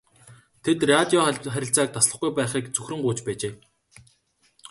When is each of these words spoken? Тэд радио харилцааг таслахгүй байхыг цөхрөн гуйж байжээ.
Тэд 0.63 0.79
радио 0.91 1.19
харилцааг 1.53 1.89
таслахгүй 1.93 2.31
байхыг 2.37 2.65
цөхрөн 2.75 3.01
гуйж 3.03 3.19
байжээ. 3.25 3.53